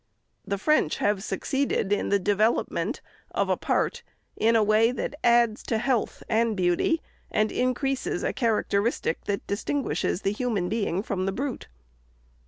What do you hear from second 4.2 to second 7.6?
in a way that adds to health and beauty, and